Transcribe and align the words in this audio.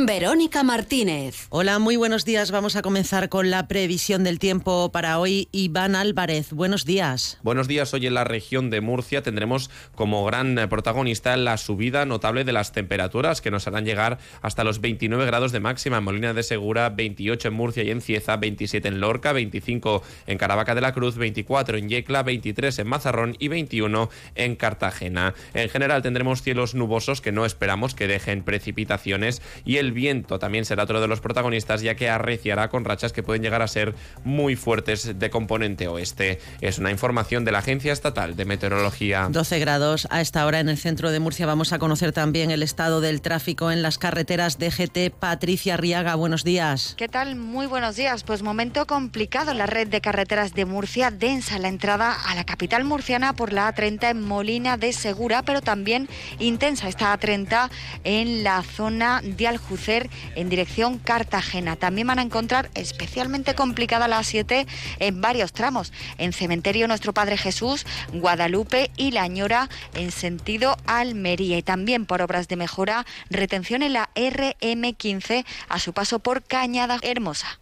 Verónica 0.06 0.62
Martínez. 0.62 1.46
Hola, 1.50 1.78
muy 1.78 1.96
buenos 1.96 2.24
días. 2.24 2.50
Vamos 2.50 2.76
a 2.76 2.82
comenzar 2.82 3.28
con 3.28 3.50
la 3.50 3.68
previsión 3.68 4.24
del 4.24 4.38
tiempo 4.38 4.90
para 4.92 5.18
hoy. 5.18 5.48
Iván 5.52 5.94
Álvarez, 5.94 6.52
buenos 6.52 6.84
días. 6.84 7.38
Buenos 7.42 7.68
días. 7.68 7.92
Hoy 7.92 8.06
en 8.06 8.14
la 8.14 8.24
región 8.24 8.70
de 8.70 8.80
Murcia 8.80 9.22
tendremos 9.22 9.70
como 9.94 10.24
gran 10.24 10.56
protagonista 10.68 11.36
la 11.36 11.56
subida 11.56 12.06
notable 12.06 12.44
de 12.44 12.52
las 12.52 12.72
temperaturas 12.72 13.40
que 13.40 13.50
nos 13.50 13.66
harán 13.66 13.84
llegar 13.84 14.18
hasta 14.42 14.64
los 14.64 14.80
29 14.80 15.26
grados 15.26 15.52
de 15.52 15.60
máxima 15.60 15.98
en 15.98 16.04
Molina 16.04 16.34
de 16.34 16.42
Segura, 16.42 16.88
28 16.90 17.48
en 17.48 17.54
Murcia 17.54 17.82
y 17.82 17.90
en 17.90 18.00
Cieza, 18.00 18.36
27 18.36 18.88
en 18.88 19.00
Lorca, 19.00 19.32
25 19.32 20.02
en 20.26 20.38
Caravaca 20.38 20.74
de 20.74 20.80
la 20.80 20.92
Cruz, 20.92 21.16
24 21.16 21.76
en 21.76 21.88
Yecla, 21.88 22.22
23 22.22 22.78
en 22.78 22.86
Mazarrón 22.86 23.36
y 23.38 23.48
21 23.48 24.08
en 24.34 24.56
Cartagena. 24.56 25.34
En 25.54 25.68
general 25.68 26.02
tendremos 26.02 26.42
cielos 26.42 26.74
nubosos 26.74 27.20
que 27.20 27.32
no 27.32 27.44
esperamos 27.44 27.94
que 27.94 28.06
dejen 28.06 28.42
precipitaciones 28.42 29.42
y 29.64 29.76
el 29.76 29.89
viento 29.90 30.38
también 30.38 30.64
será 30.64 30.84
otro 30.84 31.00
de 31.00 31.08
los 31.08 31.20
protagonistas, 31.20 31.82
ya 31.82 31.94
que 31.94 32.08
arreciará 32.08 32.68
con 32.68 32.84
rachas 32.84 33.12
que 33.12 33.22
pueden 33.22 33.42
llegar 33.42 33.62
a 33.62 33.68
ser 33.68 33.94
muy 34.24 34.56
fuertes 34.56 35.18
de 35.18 35.30
componente 35.30 35.88
oeste. 35.88 36.40
Es 36.60 36.78
una 36.78 36.90
información 36.90 37.44
de 37.44 37.52
la 37.52 37.58
Agencia 37.58 37.92
Estatal 37.92 38.36
de 38.36 38.44
Meteorología. 38.44 39.28
12 39.30 39.58
grados 39.58 40.06
a 40.10 40.20
esta 40.20 40.46
hora 40.46 40.60
en 40.60 40.68
el 40.68 40.78
centro 40.78 41.10
de 41.10 41.20
Murcia. 41.20 41.46
Vamos 41.46 41.72
a 41.72 41.78
conocer 41.78 42.12
también 42.12 42.50
el 42.50 42.62
estado 42.62 43.00
del 43.00 43.20
tráfico 43.20 43.70
en 43.70 43.82
las 43.82 43.98
carreteras 43.98 44.58
de 44.58 44.70
GT. 44.70 45.10
Patricia 45.10 45.76
Riaga, 45.76 46.14
buenos 46.14 46.44
días. 46.44 46.94
¿Qué 46.96 47.08
tal? 47.08 47.36
Muy 47.36 47.66
buenos 47.66 47.96
días. 47.96 48.24
Pues 48.24 48.42
momento 48.42 48.86
complicado 48.86 49.52
en 49.52 49.58
la 49.58 49.66
red 49.66 49.88
de 49.88 50.00
carreteras 50.00 50.54
de 50.54 50.64
Murcia, 50.64 51.10
densa 51.10 51.58
la 51.58 51.68
entrada 51.68 52.12
a 52.12 52.34
la 52.34 52.44
capital 52.44 52.84
murciana 52.84 53.34
por 53.34 53.52
la 53.52 53.74
A30 53.74 54.10
en 54.10 54.22
Molina 54.22 54.76
de 54.76 54.92
Segura, 54.92 55.42
pero 55.42 55.60
también 55.60 56.08
intensa 56.38 56.88
esta 56.88 57.18
A30 57.18 57.70
en 58.04 58.44
la 58.44 58.62
zona 58.62 59.20
de 59.22 59.46
En 59.88 60.48
dirección 60.50 60.98
Cartagena. 60.98 61.76
También 61.76 62.06
van 62.06 62.18
a 62.18 62.22
encontrar 62.22 62.70
especialmente 62.74 63.54
complicada 63.54 64.08
la 64.08 64.20
A7 64.20 64.66
en 64.98 65.20
varios 65.20 65.52
tramos. 65.52 65.92
En 66.18 66.32
Cementerio 66.32 66.86
Nuestro 66.86 67.14
Padre 67.14 67.38
Jesús, 67.38 67.86
Guadalupe 68.12 68.90
y 68.96 69.12
La 69.12 69.26
Ñora 69.26 69.70
en 69.94 70.10
sentido 70.10 70.76
Almería. 70.86 71.56
Y 71.56 71.62
también 71.62 72.04
por 72.04 72.20
obras 72.20 72.46
de 72.48 72.56
mejora, 72.56 73.06
retención 73.30 73.82
en 73.82 73.94
la 73.94 74.10
RM15 74.14 75.44
a 75.68 75.78
su 75.78 75.92
paso 75.92 76.18
por 76.18 76.42
Cañada 76.42 76.98
Hermosa. 77.02 77.58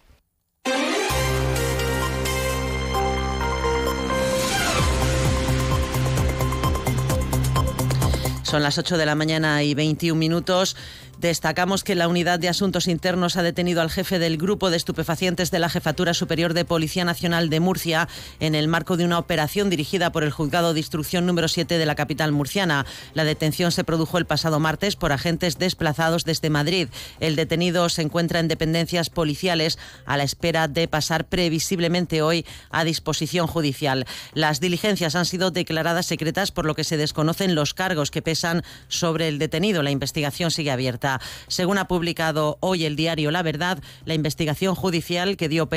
Son 8.48 8.62
las 8.62 8.78
8 8.78 8.96
de 8.96 9.05
la 9.05 9.14
mañana 9.14 9.62
y 9.62 9.74
21 9.74 10.19
minutos. 10.19 10.74
Destacamos 11.20 11.83
que 11.83 11.97
la 11.97 12.06
Unidad 12.06 12.38
de 12.38 12.48
Asuntos 12.48 12.86
Internos 12.86 13.36
ha 13.36 13.42
detenido 13.42 13.80
al 13.80 13.91
jefe 13.91 14.20
del 14.20 14.36
grupo 14.36 14.70
de 14.70 14.77
estupefacientes 14.77 15.50
de 15.50 15.58
la 15.58 15.69
Jefatura 15.69 16.14
Superior 16.14 16.55
de 16.55 16.64
Policía 16.64 17.05
Nacional 17.05 17.50
de 17.50 17.58
Murcia 17.58 18.08
en 18.38 18.55
el 18.55 18.69
marco 18.69 18.97
de 18.97 19.05
una 19.05 19.19
operación 19.19 19.69
dirigida 19.69 20.12
por 20.12 20.22
el 20.22 20.30
Juzgado 20.30 20.74
de 20.74 20.78
Instrucción 20.78 21.27
número 21.27 21.48
7 21.48 21.77
de 21.77 21.86
la 21.86 21.96
capital 21.96 22.30
murciana. 22.30 22.86
La 23.14 23.24
detención 23.24 23.72
se 23.72 23.83
produjo 23.83 24.16
el 24.16 24.27
pasado 24.27 24.61
martes 24.61 24.94
por 24.94 25.11
agentes 25.11 25.58
desplazados 25.58 26.22
desde 26.22 26.50
Madrid. 26.50 26.86
El 27.19 27.34
detenido 27.34 27.89
se 27.89 28.02
encuentra 28.02 28.39
en 28.39 28.46
dependencias 28.46 29.11
policiales 29.11 29.77
a 30.06 30.16
la 30.19 30.22
espera 30.22 30.69
de 30.69 30.86
pasar 30.86 31.24
previsiblemente 31.24 32.22
hoy 32.22 32.46
a 32.70 32.84
disposición 32.84 33.48
judicial. 33.48 34.06
Las 34.34 34.61
diligencias 34.61 35.16
han 35.16 35.27
sido 35.27 35.50
declaradas 35.50 36.06
secretas 36.06 36.52
por 36.52 36.64
lo 36.64 36.77
que 36.77 36.84
se 36.84 36.96
desconocen 36.96 37.57
los 37.57 37.74
cargos 37.74 38.12
que 38.12 38.23
pesan 38.23 38.62
sobre 38.86 39.27
el 39.27 39.40
detenido. 39.40 39.83
La 39.83 39.90
investigación 39.90 40.52
sigue 40.52 40.70
abierta. 40.70 41.08
Según 41.46 41.79
ha 41.79 41.89
publicado 41.89 42.58
hoy 42.61 42.85
el 42.85 42.96
diario 42.96 43.30
La 43.30 43.42
Verdad, 43.42 43.79
la 44.05 44.14
investigación 44.14 44.74
judicial 44.74 45.36
que 45.36 45.48
dio 45.48 45.69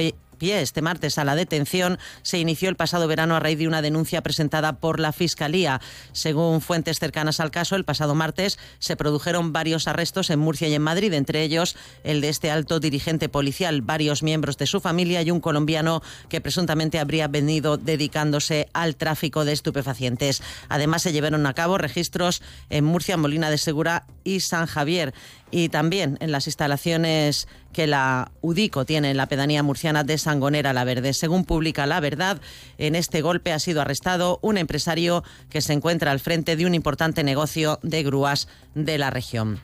este 0.49 0.81
martes 0.81 1.19
a 1.19 1.23
la 1.23 1.35
detención 1.35 1.99
se 2.23 2.39
inició 2.39 2.69
el 2.69 2.75
pasado 2.75 3.07
verano 3.07 3.35
a 3.35 3.39
raíz 3.39 3.59
de 3.59 3.67
una 3.67 3.83
denuncia 3.83 4.23
presentada 4.23 4.79
por 4.79 4.99
la 4.99 5.13
Fiscalía. 5.13 5.79
Según 6.13 6.61
fuentes 6.61 6.97
cercanas 6.97 7.39
al 7.39 7.51
caso, 7.51 7.75
el 7.75 7.85
pasado 7.85 8.15
martes 8.15 8.57
se 8.79 8.95
produjeron 8.95 9.53
varios 9.53 9.87
arrestos 9.87 10.31
en 10.31 10.39
Murcia 10.39 10.67
y 10.67 10.73
en 10.73 10.81
Madrid, 10.81 11.13
entre 11.13 11.43
ellos 11.43 11.75
el 12.03 12.21
de 12.21 12.29
este 12.29 12.49
alto 12.49 12.79
dirigente 12.79 13.29
policial, 13.29 13.83
varios 13.83 14.23
miembros 14.23 14.57
de 14.57 14.65
su 14.65 14.79
familia 14.79 15.21
y 15.21 15.29
un 15.29 15.41
colombiano 15.41 16.01
que 16.29 16.41
presuntamente 16.41 16.97
habría 16.97 17.27
venido 17.27 17.77
dedicándose 17.77 18.67
al 18.73 18.95
tráfico 18.95 19.45
de 19.45 19.53
estupefacientes. 19.53 20.41
Además, 20.69 21.03
se 21.03 21.11
llevaron 21.11 21.45
a 21.45 21.53
cabo 21.53 21.77
registros 21.77 22.41
en 22.69 22.85
Murcia, 22.85 23.17
Molina 23.17 23.51
de 23.51 23.57
Segura 23.57 24.05
y 24.23 24.39
San 24.39 24.65
Javier 24.65 25.13
y 25.51 25.69
también 25.69 26.17
en 26.21 26.31
las 26.31 26.47
instalaciones 26.47 27.47
que 27.71 27.87
la 27.87 28.31
UDICO 28.41 28.85
tiene 28.85 29.11
en 29.11 29.17
la 29.17 29.27
pedanía 29.27 29.63
murciana 29.63 30.03
de 30.03 30.17
Sangonera 30.17 30.73
La 30.73 30.83
Verde. 30.83 31.13
Según 31.13 31.45
publica 31.45 31.85
La 31.85 31.99
Verdad, 31.99 32.41
en 32.77 32.95
este 32.95 33.21
golpe 33.21 33.53
ha 33.53 33.59
sido 33.59 33.81
arrestado 33.81 34.39
un 34.41 34.57
empresario 34.57 35.23
que 35.49 35.61
se 35.61 35.73
encuentra 35.73 36.11
al 36.11 36.19
frente 36.19 36.55
de 36.55 36.65
un 36.65 36.75
importante 36.75 37.23
negocio 37.23 37.79
de 37.81 38.03
grúas 38.03 38.47
de 38.75 38.97
la 38.97 39.09
región. 39.09 39.59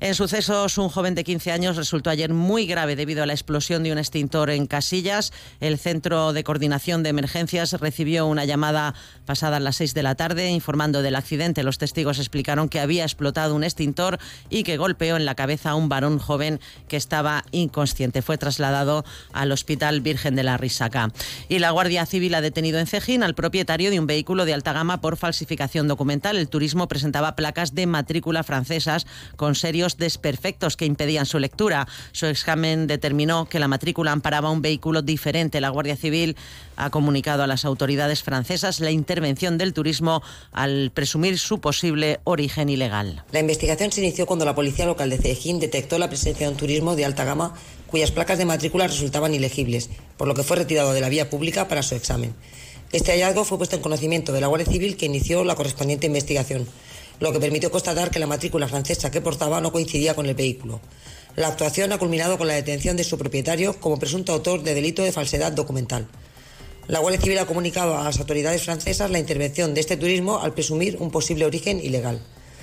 En 0.00 0.14
sucesos, 0.14 0.78
un 0.78 0.88
joven 0.88 1.14
de 1.14 1.24
15 1.24 1.52
años 1.52 1.76
resultó 1.76 2.10
ayer 2.10 2.32
muy 2.32 2.66
grave 2.66 2.96
debido 2.96 3.22
a 3.22 3.26
la 3.26 3.32
explosión 3.32 3.82
de 3.82 3.92
un 3.92 3.98
extintor 3.98 4.50
en 4.50 4.66
Casillas. 4.66 5.32
El 5.60 5.78
Centro 5.78 6.32
de 6.32 6.44
Coordinación 6.44 7.02
de 7.02 7.10
Emergencias 7.10 7.72
recibió 7.74 8.26
una 8.26 8.44
llamada 8.44 8.94
pasada 9.26 9.56
a 9.56 9.60
las 9.60 9.76
6 9.76 9.94
de 9.94 10.02
la 10.02 10.14
tarde 10.14 10.50
informando 10.50 11.02
del 11.02 11.16
accidente. 11.16 11.62
Los 11.62 11.78
testigos 11.78 12.18
explicaron 12.18 12.68
que 12.68 12.80
había 12.80 13.04
explotado 13.04 13.54
un 13.54 13.64
extintor 13.64 14.18
y 14.48 14.62
que 14.62 14.76
golpeó 14.76 15.16
en 15.16 15.24
la 15.24 15.31
cabeza 15.34 15.70
a 15.70 15.74
un 15.74 15.88
varón 15.88 16.18
joven 16.18 16.60
que 16.88 16.96
estaba 16.96 17.44
inconsciente. 17.50 18.22
Fue 18.22 18.38
trasladado 18.38 19.04
al 19.32 19.52
Hospital 19.52 20.00
Virgen 20.00 20.34
de 20.34 20.42
la 20.42 20.56
Risaca. 20.56 21.12
Y 21.48 21.58
la 21.58 21.70
Guardia 21.70 22.06
Civil 22.06 22.34
ha 22.34 22.40
detenido 22.40 22.78
en 22.78 22.86
Cejín 22.86 23.22
al 23.22 23.34
propietario 23.34 23.90
de 23.90 24.00
un 24.00 24.06
vehículo 24.06 24.44
de 24.44 24.54
alta 24.54 24.72
gama 24.72 25.00
por 25.00 25.16
falsificación 25.16 25.88
documental. 25.88 26.36
El 26.36 26.48
turismo 26.48 26.88
presentaba 26.88 27.36
placas 27.36 27.74
de 27.74 27.86
matrícula 27.86 28.42
francesas 28.42 29.06
con 29.36 29.54
serios 29.54 29.96
desperfectos 29.96 30.76
que 30.76 30.86
impedían 30.86 31.26
su 31.26 31.38
lectura. 31.38 31.86
Su 32.12 32.26
examen 32.26 32.86
determinó 32.86 33.46
que 33.46 33.58
la 33.58 33.68
matrícula 33.68 34.12
amparaba 34.12 34.50
un 34.50 34.62
vehículo 34.62 35.02
diferente. 35.02 35.60
La 35.60 35.70
Guardia 35.70 35.96
Civil 35.96 36.36
ha 36.76 36.90
comunicado 36.90 37.42
a 37.42 37.46
las 37.46 37.64
autoridades 37.64 38.22
francesas 38.22 38.80
la 38.80 38.90
intervención 38.90 39.58
del 39.58 39.72
turismo 39.72 40.22
al 40.52 40.90
presumir 40.92 41.38
su 41.38 41.60
posible 41.60 42.20
origen 42.24 42.68
ilegal. 42.68 43.24
La 43.32 43.40
investigación 43.40 43.92
se 43.92 44.00
inició 44.00 44.26
cuando 44.26 44.44
la 44.44 44.54
policía 44.54 44.86
local 44.86 45.10
de 45.10 45.18
Cejín 45.22 45.60
detectó 45.60 45.98
la 45.98 46.08
presencia 46.08 46.46
de 46.46 46.52
un 46.52 46.58
turismo 46.58 46.96
de 46.96 47.04
alta 47.04 47.24
gama 47.24 47.54
cuyas 47.86 48.10
placas 48.10 48.38
de 48.38 48.44
matrícula 48.44 48.86
resultaban 48.86 49.34
ilegibles, 49.34 49.90
por 50.16 50.26
lo 50.26 50.34
que 50.34 50.42
fue 50.42 50.56
retirado 50.56 50.92
de 50.92 51.00
la 51.00 51.08
vía 51.08 51.30
pública 51.30 51.68
para 51.68 51.82
su 51.82 51.94
examen. 51.94 52.34
Este 52.90 53.12
hallazgo 53.12 53.44
fue 53.44 53.58
puesto 53.58 53.76
en 53.76 53.82
conocimiento 53.82 54.32
de 54.32 54.40
la 54.40 54.48
Guardia 54.48 54.70
Civil 54.70 54.96
que 54.96 55.06
inició 55.06 55.44
la 55.44 55.54
correspondiente 55.54 56.06
investigación, 56.06 56.66
lo 57.20 57.32
que 57.32 57.40
permitió 57.40 57.70
constatar 57.70 58.10
que 58.10 58.18
la 58.18 58.26
matrícula 58.26 58.68
francesa 58.68 59.10
que 59.10 59.20
portaba 59.20 59.60
no 59.60 59.72
coincidía 59.72 60.14
con 60.14 60.26
el 60.26 60.34
vehículo. 60.34 60.80
La 61.36 61.48
actuación 61.48 61.92
ha 61.92 61.98
culminado 61.98 62.36
con 62.36 62.48
la 62.48 62.54
detención 62.54 62.96
de 62.96 63.04
su 63.04 63.16
propietario 63.16 63.78
como 63.80 63.98
presunto 63.98 64.32
autor 64.32 64.62
de 64.62 64.74
delito 64.74 65.02
de 65.02 65.12
falsedad 65.12 65.52
documental. 65.52 66.08
La 66.88 66.98
Guardia 66.98 67.20
Civil 67.20 67.38
ha 67.38 67.46
comunicado 67.46 67.96
a 67.96 68.04
las 68.04 68.18
autoridades 68.18 68.64
francesas 68.64 69.10
la 69.10 69.18
intervención 69.18 69.72
de 69.72 69.80
este 69.80 69.96
turismo 69.96 70.40
al 70.40 70.52
presumir 70.52 70.96
un 70.98 71.10
posible 71.10 71.46
origen 71.46 71.78
ilegal. 71.78 72.20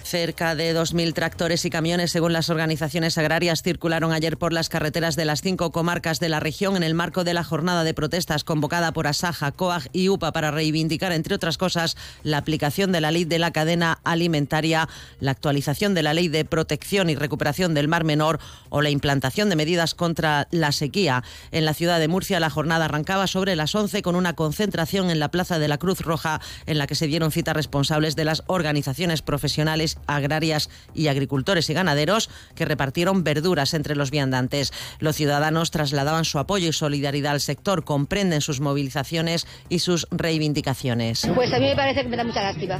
Cerca 0.09 0.55
de 0.55 0.75
2.000 0.75 1.13
tractores 1.13 1.65
y 1.65 1.69
camiones, 1.69 2.09
según 2.09 2.33
las 2.33 2.49
organizaciones 2.49 3.19
agrarias, 3.19 3.61
circularon 3.61 4.11
ayer 4.11 4.37
por 4.37 4.53
las 4.53 4.67
carreteras 4.67 5.15
de 5.15 5.23
las 5.23 5.43
cinco 5.43 5.71
comarcas 5.71 6.19
de 6.19 6.29
la 6.29 6.39
región 6.39 6.75
en 6.75 6.81
el 6.81 6.95
marco 6.95 7.23
de 7.23 7.35
la 7.35 7.43
jornada 7.43 7.83
de 7.83 7.93
protestas 7.93 8.43
convocada 8.43 8.91
por 8.91 9.05
Asaja, 9.05 9.51
COAG 9.51 9.83
y 9.93 10.09
UPA 10.09 10.31
para 10.31 10.49
reivindicar, 10.49 11.11
entre 11.11 11.35
otras 11.35 11.59
cosas, 11.59 11.95
la 12.23 12.39
aplicación 12.39 12.91
de 12.91 13.01
la 13.01 13.11
ley 13.11 13.25
de 13.25 13.37
la 13.37 13.51
cadena 13.51 13.99
alimentaria, 14.03 14.89
la 15.19 15.29
actualización 15.29 15.93
de 15.93 16.01
la 16.01 16.15
ley 16.15 16.27
de 16.27 16.43
protección 16.43 17.11
y 17.11 17.15
recuperación 17.15 17.75
del 17.75 17.87
Mar 17.87 18.03
Menor 18.03 18.39
o 18.69 18.81
la 18.81 18.89
implantación 18.89 19.47
de 19.49 19.57
medidas 19.57 19.93
contra 19.93 20.47
la 20.49 20.71
sequía. 20.71 21.23
En 21.51 21.65
la 21.65 21.75
ciudad 21.75 21.99
de 21.99 22.07
Murcia, 22.07 22.39
la 22.39 22.49
jornada 22.49 22.85
arrancaba 22.85 23.27
sobre 23.27 23.55
las 23.55 23.75
11 23.75 24.01
con 24.01 24.15
una 24.15 24.33
concentración 24.33 25.11
en 25.11 25.19
la 25.19 25.29
Plaza 25.29 25.59
de 25.59 25.67
la 25.67 25.77
Cruz 25.77 26.01
Roja 26.01 26.41
en 26.65 26.79
la 26.79 26.87
que 26.87 26.95
se 26.95 27.05
dieron 27.05 27.31
cita 27.31 27.53
responsables 27.53 28.15
de 28.15 28.25
las 28.25 28.41
organizaciones 28.47 29.21
profesionales 29.21 29.98
agrarias 30.07 30.69
y 30.93 31.07
agricultores 31.07 31.69
y 31.69 31.73
ganaderos 31.73 32.29
que 32.55 32.65
repartieron 32.65 33.23
verduras 33.23 33.73
entre 33.73 33.95
los 33.95 34.11
viandantes. 34.11 34.71
Los 34.99 35.15
ciudadanos 35.15 35.71
trasladaban 35.71 36.25
su 36.25 36.39
apoyo 36.39 36.69
y 36.69 36.73
solidaridad 36.73 37.33
al 37.33 37.41
sector, 37.41 37.83
comprenden 37.83 38.41
sus 38.41 38.59
movilizaciones 38.59 39.47
y 39.69 39.79
sus 39.79 40.07
reivindicaciones. 40.11 41.27
Pues 41.35 41.53
a 41.53 41.59
mí 41.59 41.65
me 41.65 41.75
parece 41.75 42.03
que 42.03 42.09
me 42.09 42.17
da 42.17 42.23
mucha 42.23 42.43
lástima. 42.43 42.77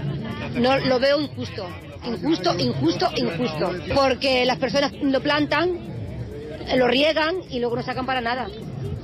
No 0.56 0.78
lo 0.78 1.00
veo 1.00 1.20
injusto, 1.22 1.68
injusto, 2.06 2.58
injusto, 2.58 3.10
injusto, 3.16 3.72
porque 3.96 4.46
las 4.46 4.58
personas 4.58 4.92
lo 5.02 5.22
plantan, 5.22 5.78
lo 6.76 6.88
riegan 6.88 7.36
y 7.50 7.60
luego 7.60 7.76
no 7.76 7.84
sacan 7.84 8.06
para 8.06 8.22
nada 8.22 8.48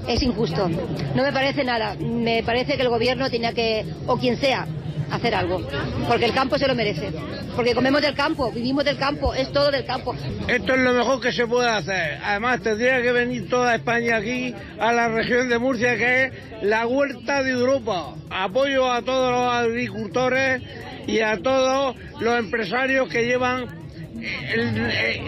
es 0.08 0.22
injusto. 0.22 0.70
No 1.16 1.24
me 1.24 1.32
parece 1.32 1.64
nada. 1.64 1.96
Me 1.96 2.44
parece 2.44 2.76
que 2.76 2.84
el 2.84 2.90
gobierno 2.90 3.30
tenía 3.30 3.54
que, 3.54 3.86
o 4.08 4.18
quien 4.18 4.38
sea, 4.38 4.68
hacer 5.16 5.36
algo, 5.36 5.62
porque 6.08 6.26
el 6.26 6.34
campo 6.34 6.58
se 6.58 6.68
lo 6.68 6.76
merece, 6.76 7.12
porque 7.56 7.74
comemos 7.74 8.02
del 8.02 8.14
campo, 8.14 8.52
vivimos 8.52 8.86
del 8.86 8.98
campo, 8.98 9.34
es 9.34 9.52
todo 9.52 9.72
del 9.72 9.86
campo. 9.86 10.16
Esto 10.48 10.74
es 10.74 10.80
lo 10.80 10.94
mejor 10.94 11.20
que 11.22 11.32
se 11.32 11.48
puede 11.48 11.70
hacer. 11.70 12.20
Además, 12.24 12.62
tendría 12.62 13.02
que 13.02 13.12
venir 13.12 13.50
toda 13.50 13.76
España 13.76 14.18
aquí, 14.18 14.54
a 14.80 14.92
la 14.92 15.08
región 15.08 15.50
de 15.50 15.58
Murcia, 15.60 15.98
que 15.98 16.26
es 16.26 16.34
la 16.62 16.86
huerta 16.86 17.44
de 17.44 17.52
Europa. 17.52 18.16
Apoyo 18.30 18.92
a 18.92 19.02
todos 19.02 19.32
los 19.32 19.54
agricultores 19.54 20.62
y 21.08 21.20
a 21.20 21.38
todos 21.42 21.96
los 22.20 22.40
empresarios 22.40 23.10
que 23.10 23.26
llevan 23.26 23.86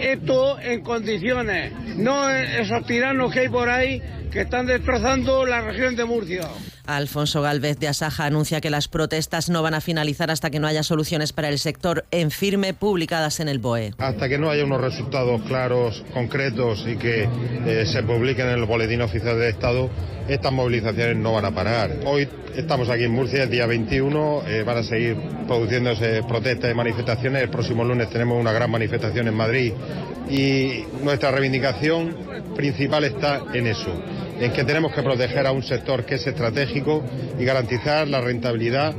esto 0.00 0.58
en 0.60 0.82
condiciones, 0.82 1.72
no 1.96 2.30
esos 2.30 2.86
tiranos 2.86 3.32
que 3.32 3.40
hay 3.40 3.48
por 3.48 3.68
ahí 3.68 4.02
que 4.30 4.42
están 4.42 4.66
destrozando 4.66 5.46
la 5.46 5.60
región 5.60 5.96
de 5.96 6.04
Murcia. 6.04 6.48
Alfonso 6.88 7.42
Galvez 7.42 7.78
de 7.78 7.86
Asaja 7.86 8.24
anuncia 8.24 8.62
que 8.62 8.70
las 8.70 8.88
protestas 8.88 9.50
no 9.50 9.62
van 9.62 9.74
a 9.74 9.82
finalizar 9.82 10.30
hasta 10.30 10.48
que 10.48 10.58
no 10.58 10.66
haya 10.66 10.82
soluciones 10.82 11.34
para 11.34 11.50
el 11.50 11.58
sector 11.58 12.06
en 12.10 12.30
firme 12.30 12.72
publicadas 12.72 13.40
en 13.40 13.48
el 13.48 13.58
BOE. 13.58 13.92
Hasta 13.98 14.28
que 14.28 14.38
no 14.38 14.48
haya 14.48 14.64
unos 14.64 14.80
resultados 14.80 15.42
claros, 15.42 16.02
concretos 16.14 16.86
y 16.88 16.96
que 16.96 17.28
eh, 17.66 17.84
se 17.86 18.02
publiquen 18.02 18.46
en 18.46 18.58
el 18.60 18.64
Boletín 18.64 19.02
Oficial 19.02 19.38
del 19.38 19.50
Estado, 19.50 19.90
estas 20.28 20.50
movilizaciones 20.50 21.16
no 21.16 21.34
van 21.34 21.44
a 21.44 21.50
parar. 21.54 21.90
Hoy 22.06 22.26
estamos 22.56 22.88
aquí 22.88 23.04
en 23.04 23.12
Murcia, 23.12 23.42
el 23.42 23.50
día 23.50 23.66
21, 23.66 24.44
eh, 24.46 24.62
van 24.62 24.78
a 24.78 24.82
seguir 24.82 25.16
produciéndose 25.46 26.22
protestas 26.22 26.70
y 26.70 26.74
manifestaciones. 26.74 27.42
El 27.42 27.50
próximo 27.50 27.84
lunes 27.84 28.08
tenemos 28.08 28.40
una 28.40 28.52
gran 28.52 28.70
manifestación 28.70 29.28
en 29.28 29.34
Madrid 29.34 29.74
y 30.30 30.84
nuestra 31.02 31.32
reivindicación 31.32 32.16
principal 32.56 33.04
está 33.04 33.42
en 33.52 33.66
eso 33.66 33.92
en 34.40 34.52
que 34.52 34.64
tenemos 34.64 34.92
que 34.92 35.02
proteger 35.02 35.46
a 35.46 35.52
un 35.52 35.62
sector 35.62 36.04
que 36.04 36.14
es 36.16 36.26
estratégico 36.26 37.04
y 37.38 37.44
garantizar 37.44 38.06
la 38.06 38.20
rentabilidad 38.20 38.94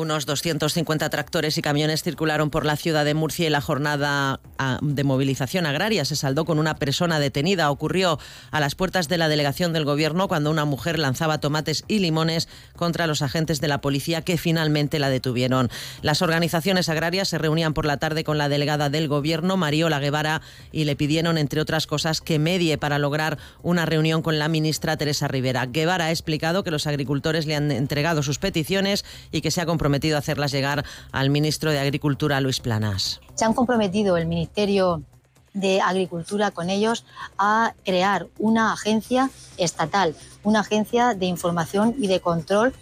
unos 0.00 0.24
250 0.24 1.10
tractores 1.10 1.58
y 1.58 1.62
camiones 1.62 2.02
circularon 2.02 2.50
por 2.50 2.64
la 2.64 2.76
ciudad 2.76 3.04
de 3.04 3.14
Murcia 3.14 3.46
y 3.46 3.50
la 3.50 3.60
jornada 3.60 4.40
ah, 4.58 4.78
de 4.80 5.04
movilización 5.04 5.66
agraria 5.66 6.04
se 6.04 6.16
saldó 6.16 6.46
con 6.46 6.58
una 6.58 6.76
persona 6.76 7.20
detenida. 7.20 7.70
Ocurrió 7.70 8.18
a 8.50 8.60
las 8.60 8.74
puertas 8.74 9.08
de 9.08 9.18
la 9.18 9.28
delegación 9.28 9.72
del 9.74 9.84
gobierno 9.84 10.26
cuando 10.26 10.50
una 10.50 10.64
mujer 10.64 10.98
lanzaba 10.98 11.38
tomates 11.38 11.84
y 11.86 11.98
limones 11.98 12.48
contra 12.76 13.06
los 13.06 13.20
agentes 13.20 13.60
de 13.60 13.68
la 13.68 13.82
policía 13.82 14.22
que 14.22 14.38
finalmente 14.38 14.98
la 14.98 15.10
detuvieron. 15.10 15.70
Las 16.00 16.22
organizaciones 16.22 16.88
agrarias 16.88 17.28
se 17.28 17.38
reunían 17.38 17.74
por 17.74 17.84
la 17.84 17.98
tarde 17.98 18.24
con 18.24 18.38
la 18.38 18.48
delegada 18.48 18.88
del 18.88 19.06
gobierno, 19.06 19.58
Mariola 19.58 20.00
Guevara, 20.00 20.40
y 20.72 20.84
le 20.84 20.96
pidieron, 20.96 21.36
entre 21.36 21.60
otras 21.60 21.86
cosas, 21.86 22.22
que 22.22 22.38
medie 22.38 22.78
para 22.78 22.98
lograr 22.98 23.36
una 23.62 23.84
reunión 23.84 24.22
con 24.22 24.38
la 24.38 24.48
ministra 24.48 24.96
Teresa 24.96 25.28
Rivera. 25.28 25.66
Guevara 25.66 26.06
ha 26.06 26.10
explicado 26.10 26.64
que 26.64 26.70
los 26.70 26.86
agricultores 26.86 27.46
le 27.46 27.56
han 27.56 27.70
entregado 27.70 28.22
sus 28.22 28.38
peticiones 28.38 29.04
y 29.30 29.42
que 29.42 29.50
se 29.50 29.60
ha 29.60 29.66
comprometido 29.66 29.89
hacerlas 30.18 30.52
llegar 30.52 30.84
al 31.12 31.30
ministro 31.30 31.70
de 31.70 31.78
Agricultura, 31.78 32.40
Luis 32.40 32.60
Planas. 32.60 33.20
Se 33.34 33.44
han 33.44 33.54
comprometido 33.54 34.16
el 34.16 34.26
Ministerio 34.26 35.02
de 35.52 35.80
Agricultura 35.80 36.50
con 36.50 36.70
ellos 36.70 37.04
a 37.38 37.74
crear 37.84 38.28
una 38.38 38.72
agencia 38.72 39.30
estatal, 39.56 40.14
una 40.44 40.60
agencia 40.60 41.14
de 41.14 41.26
información 41.26 41.94
y 41.98 42.06
de 42.06 42.20
control 42.20 42.72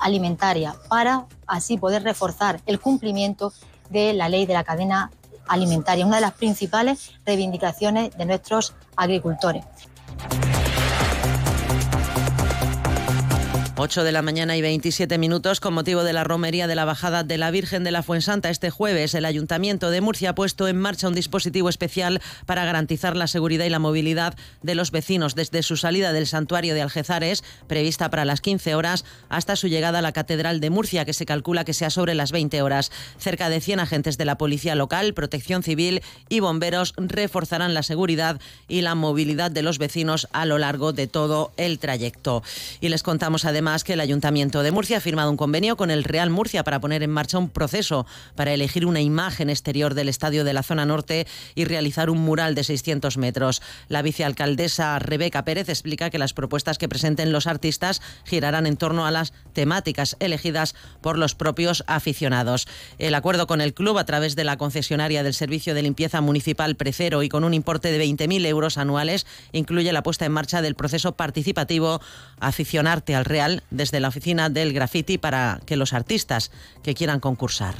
alimentaria, 0.00 0.74
para 0.88 1.26
así 1.46 1.78
poder 1.78 2.02
reforzar 2.02 2.60
el 2.66 2.80
cumplimiento 2.80 3.52
de 3.90 4.12
la 4.12 4.28
ley 4.28 4.46
de 4.46 4.54
la 4.54 4.64
cadena 4.64 5.10
alimentaria, 5.46 6.06
una 6.06 6.16
de 6.16 6.22
las 6.22 6.32
principales 6.32 7.12
reivindicaciones 7.24 8.16
de 8.16 8.24
nuestros 8.24 8.74
agricultores. 8.96 9.64
8 13.82 14.04
de 14.04 14.12
la 14.12 14.22
mañana 14.22 14.56
y 14.56 14.62
27 14.62 15.18
minutos 15.18 15.58
con 15.58 15.74
motivo 15.74 16.04
de 16.04 16.12
la 16.12 16.22
romería 16.22 16.68
de 16.68 16.76
la 16.76 16.84
bajada 16.84 17.24
de 17.24 17.36
la 17.36 17.50
Virgen 17.50 17.82
de 17.82 17.90
la 17.90 18.04
Fuensanta 18.04 18.48
este 18.48 18.70
jueves. 18.70 19.12
El 19.16 19.24
Ayuntamiento 19.24 19.90
de 19.90 20.00
Murcia 20.00 20.30
ha 20.30 20.34
puesto 20.36 20.68
en 20.68 20.78
marcha 20.78 21.08
un 21.08 21.16
dispositivo 21.16 21.68
especial 21.68 22.22
para 22.46 22.64
garantizar 22.64 23.16
la 23.16 23.26
seguridad 23.26 23.64
y 23.64 23.70
la 23.70 23.80
movilidad 23.80 24.36
de 24.62 24.76
los 24.76 24.92
vecinos 24.92 25.34
desde 25.34 25.64
su 25.64 25.76
salida 25.76 26.12
del 26.12 26.28
santuario 26.28 26.74
de 26.74 26.82
Algezares, 26.82 27.42
prevista 27.66 28.08
para 28.08 28.24
las 28.24 28.40
15 28.40 28.76
horas, 28.76 29.04
hasta 29.28 29.56
su 29.56 29.66
llegada 29.66 29.98
a 29.98 30.02
la 30.02 30.12
Catedral 30.12 30.60
de 30.60 30.70
Murcia, 30.70 31.04
que 31.04 31.12
se 31.12 31.26
calcula 31.26 31.64
que 31.64 31.74
sea 31.74 31.90
sobre 31.90 32.14
las 32.14 32.30
20 32.30 32.62
horas. 32.62 32.92
Cerca 33.18 33.48
de 33.48 33.60
100 33.60 33.80
agentes 33.80 34.16
de 34.16 34.26
la 34.26 34.38
Policía 34.38 34.76
Local, 34.76 35.12
Protección 35.12 35.64
Civil 35.64 36.02
y 36.28 36.38
bomberos 36.38 36.94
reforzarán 36.98 37.74
la 37.74 37.82
seguridad 37.82 38.40
y 38.68 38.82
la 38.82 38.94
movilidad 38.94 39.50
de 39.50 39.62
los 39.62 39.78
vecinos 39.78 40.28
a 40.32 40.46
lo 40.46 40.58
largo 40.58 40.92
de 40.92 41.08
todo 41.08 41.50
el 41.56 41.80
trayecto. 41.80 42.44
Y 42.80 42.88
les 42.88 43.02
contamos 43.02 43.44
además 43.44 43.71
más 43.72 43.84
que 43.84 43.94
el 43.94 44.00
Ayuntamiento 44.00 44.62
de 44.62 44.70
Murcia 44.70 44.98
ha 44.98 45.00
firmado 45.00 45.30
un 45.30 45.38
convenio 45.38 45.78
con 45.78 45.90
el 45.90 46.04
Real 46.04 46.28
Murcia 46.28 46.62
para 46.62 46.78
poner 46.78 47.02
en 47.02 47.08
marcha 47.08 47.38
un 47.38 47.48
proceso 47.48 48.04
para 48.36 48.52
elegir 48.52 48.84
una 48.84 49.00
imagen 49.00 49.48
exterior 49.48 49.94
del 49.94 50.10
estadio 50.10 50.44
de 50.44 50.52
la 50.52 50.62
zona 50.62 50.84
norte 50.84 51.26
y 51.54 51.64
realizar 51.64 52.10
un 52.10 52.18
mural 52.18 52.54
de 52.54 52.64
600 52.64 53.16
metros. 53.16 53.62
La 53.88 54.02
vicealcaldesa 54.02 54.98
Rebeca 54.98 55.46
Pérez 55.46 55.70
explica 55.70 56.10
que 56.10 56.18
las 56.18 56.34
propuestas 56.34 56.76
que 56.76 56.86
presenten 56.86 57.32
los 57.32 57.46
artistas 57.46 58.02
girarán 58.26 58.66
en 58.66 58.76
torno 58.76 59.06
a 59.06 59.10
las 59.10 59.32
temáticas 59.54 60.18
elegidas 60.20 60.74
por 61.00 61.16
los 61.16 61.34
propios 61.34 61.82
aficionados. 61.86 62.68
El 62.98 63.14
acuerdo 63.14 63.46
con 63.46 63.62
el 63.62 63.72
club 63.72 63.96
a 63.96 64.04
través 64.04 64.36
de 64.36 64.44
la 64.44 64.58
concesionaria 64.58 65.22
del 65.22 65.32
Servicio 65.32 65.74
de 65.74 65.80
Limpieza 65.80 66.20
Municipal 66.20 66.76
Precero 66.76 67.22
y 67.22 67.30
con 67.30 67.42
un 67.42 67.54
importe 67.54 67.90
de 67.90 68.04
20.000 68.04 68.44
euros 68.44 68.76
anuales 68.76 69.26
incluye 69.52 69.94
la 69.94 70.02
puesta 70.02 70.26
en 70.26 70.32
marcha 70.32 70.60
del 70.60 70.74
proceso 70.74 71.12
participativo 71.12 72.02
Aficionarte 72.38 73.14
al 73.14 73.24
Real 73.24 73.61
desde 73.70 74.00
la 74.00 74.08
oficina 74.08 74.48
del 74.48 74.72
graffiti 74.72 75.18
para 75.18 75.60
que 75.66 75.76
los 75.76 75.92
artistas 75.92 76.50
que 76.82 76.94
quieran 76.94 77.20
concursar. 77.20 77.74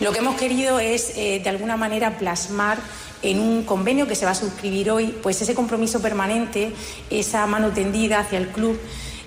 Lo 0.00 0.12
que 0.12 0.18
hemos 0.18 0.36
querido 0.36 0.78
es, 0.78 1.12
eh, 1.16 1.40
de 1.42 1.48
alguna 1.48 1.76
manera, 1.76 2.18
plasmar 2.18 2.78
en 3.22 3.40
un 3.40 3.64
convenio 3.64 4.06
que 4.06 4.14
se 4.14 4.24
va 4.24 4.32
a 4.32 4.34
suscribir 4.34 4.90
hoy, 4.90 5.14
pues 5.22 5.42
ese 5.42 5.54
compromiso 5.54 6.00
permanente, 6.00 6.72
esa 7.10 7.46
mano 7.46 7.70
tendida 7.70 8.20
hacia 8.20 8.38
el 8.38 8.48
club 8.48 8.78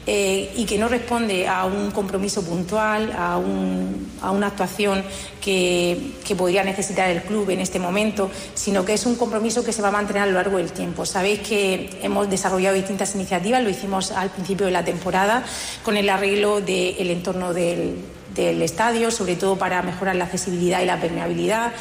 eh, 0.08 0.52
y 0.56 0.66
que 0.66 0.80
no 0.80 0.88
responde 0.88 1.48
a 1.48 1.66
un 1.66 1.92
compromiso 1.92 2.44
puntual, 2.44 3.12
a, 3.16 3.38
una 3.38 4.48
actuación 4.48 5.04
que, 5.40 6.14
podría 6.38 6.64
necesitar 6.64 7.10
el 7.10 7.22
club 7.24 7.50
en 7.50 7.60
este 7.60 7.78
momento, 7.78 8.32
sino 8.54 8.86
que 8.86 8.94
es 8.94 9.06
un 9.06 9.16
compromiso 9.16 9.64
que 9.64 9.74
se 9.74 9.82
va 9.82 9.90
a 9.90 9.92
mantener 9.92 10.24
a 10.24 10.26
lo 10.26 10.34
largo 10.34 10.58
del 10.58 10.72
tiempo. 10.72 11.06
Sabéis 11.06 11.42
que 11.42 11.90
hemos 12.02 12.30
desarrollado 12.30 12.76
distintas 12.76 13.14
iniciativas, 13.16 13.62
lo 13.62 13.70
hicimos 13.70 14.12
al 14.12 14.30
principio 14.30 14.66
de 14.66 14.72
la 14.72 14.86
temporada 14.86 15.44
con 15.84 15.98
el 15.98 16.10
arreglo 16.10 16.62
del 16.62 17.12
entorno 17.12 17.54
del, 17.54 17.98
del 18.34 18.62
estadio, 18.62 19.12
sobre 19.12 19.36
todo 19.36 19.58
para 19.58 19.82
mejorar 19.82 20.16
la 20.16 20.26
accesibilidad 20.26 20.82
y 20.82 20.86
la 20.86 21.00
permeabilidad. 21.00 21.74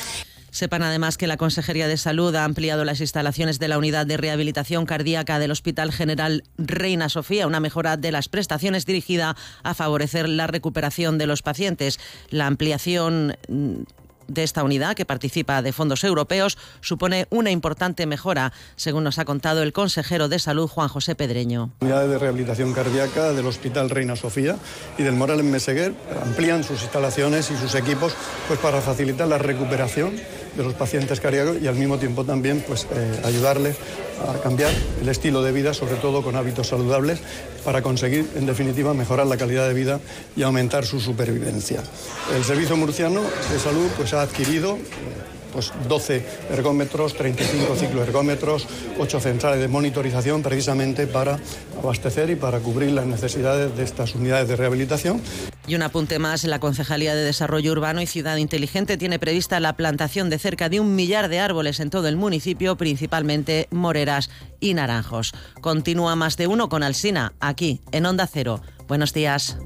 Sepan 0.50 0.82
además 0.82 1.16
que 1.16 1.26
la 1.26 1.36
Consejería 1.36 1.88
de 1.88 1.96
Salud 1.96 2.34
ha 2.34 2.44
ampliado 2.44 2.84
las 2.84 3.00
instalaciones 3.00 3.58
de 3.58 3.68
la 3.68 3.78
unidad 3.78 4.06
de 4.06 4.16
rehabilitación 4.16 4.86
cardíaca 4.86 5.38
del 5.38 5.50
Hospital 5.50 5.92
General 5.92 6.44
Reina 6.58 7.08
Sofía, 7.08 7.46
una 7.46 7.60
mejora 7.60 7.96
de 7.96 8.12
las 8.12 8.28
prestaciones 8.28 8.86
dirigida 8.86 9.36
a 9.62 9.74
favorecer 9.74 10.28
la 10.28 10.46
recuperación 10.46 11.18
de 11.18 11.26
los 11.26 11.42
pacientes. 11.42 12.00
La 12.30 12.46
ampliación 12.46 13.36
mm, 13.48 13.82
de 14.30 14.44
esta 14.44 14.62
unidad, 14.62 14.94
que 14.94 15.04
participa 15.04 15.60
de 15.60 15.72
fondos 15.72 16.04
europeos, 16.04 16.56
supone 16.80 17.26
una 17.30 17.50
importante 17.50 18.06
mejora, 18.06 18.52
según 18.76 19.04
nos 19.04 19.18
ha 19.18 19.24
contado 19.24 19.62
el 19.62 19.72
consejero 19.72 20.28
de 20.28 20.38
Salud, 20.38 20.68
Juan 20.68 20.88
José 20.88 21.14
Pedreño. 21.14 21.70
Unidades 21.80 22.10
de 22.10 22.18
rehabilitación 22.18 22.72
cardíaca 22.72 23.32
del 23.32 23.46
Hospital 23.46 23.90
Reina 23.90 24.16
Sofía 24.16 24.56
y 24.96 25.02
del 25.02 25.14
Moral 25.14 25.40
en 25.40 25.50
Meseguer 25.50 25.94
amplían 26.22 26.64
sus 26.64 26.82
instalaciones 26.82 27.50
y 27.50 27.56
sus 27.56 27.74
equipos 27.74 28.14
pues, 28.46 28.60
para 28.60 28.80
facilitar 28.80 29.26
la 29.26 29.38
recuperación 29.38 30.12
de 30.56 30.62
los 30.62 30.74
pacientes 30.74 31.20
cardíacos 31.20 31.58
y 31.60 31.66
al 31.66 31.76
mismo 31.76 31.98
tiempo 31.98 32.24
también 32.24 32.64
pues, 32.66 32.86
eh, 32.94 33.20
ayudarles 33.24 33.76
a 34.28 34.38
cambiar 34.40 34.70
el 35.00 35.08
estilo 35.08 35.42
de 35.42 35.52
vida, 35.52 35.72
sobre 35.72 35.94
todo 35.96 36.22
con 36.22 36.36
hábitos 36.36 36.68
saludables, 36.68 37.20
para 37.64 37.82
conseguir, 37.82 38.26
en 38.36 38.46
definitiva, 38.46 38.94
mejorar 38.94 39.26
la 39.26 39.36
calidad 39.36 39.66
de 39.68 39.74
vida 39.74 40.00
y 40.36 40.42
aumentar 40.42 40.84
su 40.84 41.00
supervivencia. 41.00 41.82
El 42.34 42.44
Servicio 42.44 42.76
Murciano 42.76 43.22
de 43.22 43.58
Salud 43.58 43.88
pues, 43.96 44.12
ha 44.14 44.22
adquirido 44.22 44.78
pues 45.52 45.72
12 45.88 46.24
ergómetros, 46.50 47.14
35 47.14 47.76
cicloergómetros, 47.76 48.66
8 48.98 49.20
centrales 49.20 49.60
de 49.60 49.68
monitorización 49.68 50.42
precisamente 50.42 51.06
para 51.06 51.38
abastecer 51.78 52.30
y 52.30 52.36
para 52.36 52.60
cubrir 52.60 52.92
las 52.92 53.06
necesidades 53.06 53.76
de 53.76 53.84
estas 53.84 54.14
unidades 54.14 54.48
de 54.48 54.56
rehabilitación. 54.56 55.20
Y 55.66 55.74
un 55.74 55.82
apunte 55.82 56.18
más, 56.18 56.44
la 56.44 56.58
Concejalía 56.58 57.14
de 57.14 57.22
Desarrollo 57.22 57.72
Urbano 57.72 58.00
y 58.00 58.06
Ciudad 58.06 58.36
Inteligente 58.36 58.96
tiene 58.96 59.18
prevista 59.18 59.60
la 59.60 59.76
plantación 59.76 60.30
de 60.30 60.38
cerca 60.38 60.68
de 60.68 60.80
un 60.80 60.94
millar 60.96 61.28
de 61.28 61.38
árboles 61.38 61.80
en 61.80 61.90
todo 61.90 62.08
el 62.08 62.16
municipio, 62.16 62.76
principalmente 62.76 63.68
moreras 63.70 64.30
y 64.58 64.74
naranjos. 64.74 65.32
Continúa 65.60 66.16
más 66.16 66.36
de 66.36 66.46
uno 66.46 66.68
con 66.68 66.82
Alsina, 66.82 67.34
aquí 67.40 67.80
en 67.92 68.06
Onda 68.06 68.26
Cero. 68.26 68.60
Buenos 68.88 69.12
días. 69.12 69.56